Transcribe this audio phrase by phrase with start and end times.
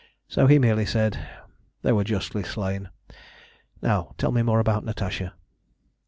[0.27, 1.19] So he merely said
[1.83, 2.89] "They were justly slain.
[3.83, 5.35] Now tell me more about Natasha."